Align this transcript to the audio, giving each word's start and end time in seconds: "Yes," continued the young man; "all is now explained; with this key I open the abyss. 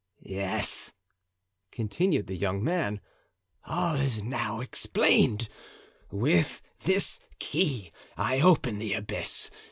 "Yes," 0.23 0.93
continued 1.71 2.25
the 2.25 2.35
young 2.35 2.63
man; 2.63 3.01
"all 3.67 3.97
is 3.97 4.23
now 4.23 4.59
explained; 4.59 5.47
with 6.09 6.59
this 6.79 7.19
key 7.37 7.91
I 8.17 8.39
open 8.39 8.79
the 8.79 8.93
abyss. 8.95 9.51